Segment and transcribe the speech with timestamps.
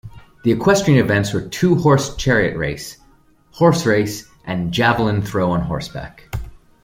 [0.43, 2.97] The equestrian events were two-horse chariot race,
[3.51, 6.23] horse race, and javelin throw on horseback.